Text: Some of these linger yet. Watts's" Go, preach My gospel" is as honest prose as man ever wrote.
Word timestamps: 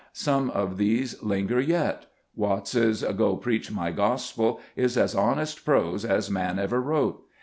Some 0.13 0.49
of 0.49 0.77
these 0.79 1.21
linger 1.21 1.59
yet. 1.61 2.07
Watts's" 2.35 3.03
Go, 3.17 3.35
preach 3.35 3.71
My 3.71 3.91
gospel" 3.91 4.59
is 4.85 4.97
as 4.97 5.13
honest 5.13 5.63
prose 5.63 6.03
as 6.03 6.27
man 6.27 6.57
ever 6.57 6.81
wrote. 6.81 7.23